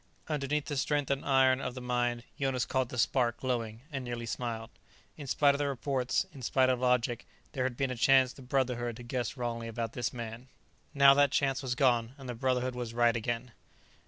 [0.27, 4.25] Underneath the strength and iron of the mind Jonas caught the spark glowing, and nearly
[4.25, 4.71] smiled.
[5.15, 8.41] In spite of the reports, in spite of logic, there had been a chance the
[8.41, 10.47] Brotherhood had guessed wrongly about this man.
[10.95, 13.51] Now that chance was gone, and the Brotherhood was right again.